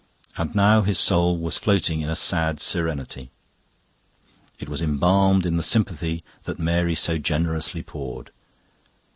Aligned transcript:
And 0.35 0.55
now 0.55 0.81
his 0.81 0.97
soul 0.97 1.37
was 1.37 1.57
floating 1.59 2.01
in 2.01 2.09
a 2.09 2.15
sad 2.15 2.59
serenity. 2.59 3.29
It 4.57 4.67
was 4.67 4.81
embalmed 4.81 5.45
in 5.45 5.57
the 5.57 5.61
sympathy 5.61 6.23
that 6.45 6.57
Mary 6.57 6.95
so 6.95 7.19
generously 7.19 7.83
poured. 7.83 8.31